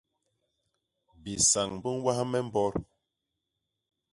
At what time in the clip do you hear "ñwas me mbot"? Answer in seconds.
1.97-2.75